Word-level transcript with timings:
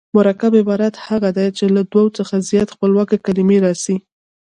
مرکب 0.15 0.51
عبارت 0.61 0.95
هغه 1.07 1.29
دﺉ، 1.37 1.55
چي 1.57 1.65
له 1.75 1.81
دوو 1.93 2.13
څخه 2.17 2.35
زیاتي 2.49 2.71
خپلواکي 2.75 3.17
کلیمې 3.25 3.57
راسي. 3.65 3.95